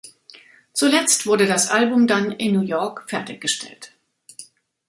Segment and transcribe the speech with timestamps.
[0.73, 3.93] Zuletzt wurde das Album dann in New York fertiggestellt.